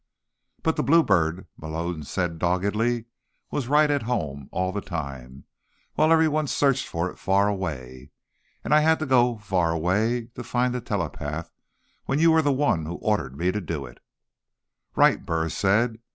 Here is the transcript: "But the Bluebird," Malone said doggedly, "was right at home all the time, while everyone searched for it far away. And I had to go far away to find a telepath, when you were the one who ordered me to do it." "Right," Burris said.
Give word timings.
"But 0.63 0.77
the 0.77 0.83
Bluebird," 0.83 1.45
Malone 1.57 2.01
said 2.01 2.39
doggedly, 2.39 3.05
"was 3.51 3.67
right 3.67 3.91
at 3.91 4.01
home 4.01 4.49
all 4.51 4.71
the 4.71 4.81
time, 4.81 5.43
while 5.93 6.11
everyone 6.11 6.47
searched 6.47 6.87
for 6.87 7.11
it 7.11 7.19
far 7.19 7.47
away. 7.47 8.09
And 8.63 8.73
I 8.73 8.79
had 8.79 8.97
to 8.97 9.05
go 9.05 9.37
far 9.37 9.69
away 9.69 10.29
to 10.33 10.43
find 10.43 10.73
a 10.75 10.81
telepath, 10.81 11.51
when 12.05 12.17
you 12.17 12.31
were 12.31 12.41
the 12.41 12.51
one 12.51 12.87
who 12.87 12.95
ordered 12.95 13.37
me 13.37 13.51
to 13.51 13.61
do 13.61 13.85
it." 13.85 13.99
"Right," 14.95 15.23
Burris 15.23 15.55
said. 15.55 15.99